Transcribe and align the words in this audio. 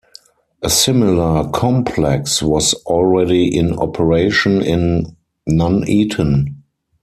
A 0.63 0.69
similar 0.71 1.47
complex 1.51 2.41
was 2.41 2.73
already 2.87 3.55
in 3.55 3.77
operation 3.77 4.59
in 4.59 5.15
Nuneaton. 5.45 6.63